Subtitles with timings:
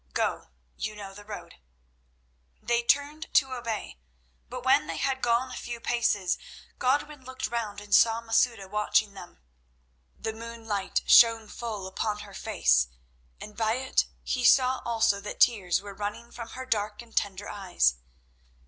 [0.13, 0.47] Go;
[0.77, 1.59] you know the road."
[2.59, 3.99] They turned to obey,
[4.49, 6.39] but when they had gone a few paces
[6.79, 9.41] Godwin looked round and saw Masouda watching them.
[10.17, 12.87] The moonlight shone full upon her face,
[13.39, 17.47] and by it he saw also that tears were running from her dark and tender
[17.47, 17.97] eyes.